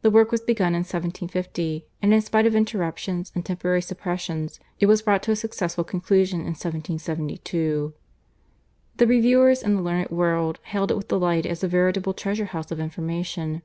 The 0.00 0.10
work 0.10 0.32
was 0.32 0.40
begun 0.40 0.68
in 0.68 0.78
1750, 0.84 1.84
and 2.00 2.14
in 2.14 2.20
spite 2.22 2.46
of 2.46 2.54
interruptions 2.54 3.30
and 3.34 3.44
temporary 3.44 3.82
suppressions 3.82 4.58
it 4.80 4.86
was 4.86 5.02
brought 5.02 5.22
to 5.24 5.32
a 5.32 5.36
successful 5.36 5.84
conclusion 5.84 6.40
in 6.40 6.46
1772. 6.54 7.92
The 8.96 9.06
reviewers 9.06 9.62
and 9.62 9.76
the 9.76 9.82
learned 9.82 10.08
world 10.10 10.60
hailed 10.62 10.92
it 10.92 10.96
with 10.96 11.08
delight 11.08 11.44
as 11.44 11.62
a 11.62 11.68
veritable 11.68 12.14
treasure 12.14 12.46
house 12.46 12.70
of 12.70 12.80
information. 12.80 13.60